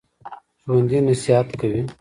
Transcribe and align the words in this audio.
ژوندي 0.63 0.99
نصیحت 1.07 1.49
کوي 1.59 1.81